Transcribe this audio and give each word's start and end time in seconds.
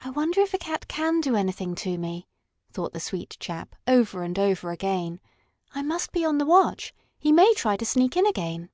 "I 0.00 0.10
wonder 0.10 0.42
if 0.42 0.54
a 0.54 0.58
cat 0.58 0.86
can 0.86 1.20
do 1.20 1.34
anything 1.34 1.74
to 1.82 1.98
me," 1.98 2.28
thought 2.70 2.92
the 2.92 3.00
sweet 3.00 3.36
chap, 3.40 3.74
over 3.84 4.22
and 4.22 4.38
over 4.38 4.70
again. 4.70 5.18
"I 5.74 5.82
must 5.82 6.12
be 6.12 6.24
on 6.24 6.38
the 6.38 6.46
watch. 6.46 6.94
He 7.18 7.32
may 7.32 7.52
try 7.54 7.76
to 7.78 7.84
sneak 7.84 8.16
in 8.16 8.28
again." 8.28 8.70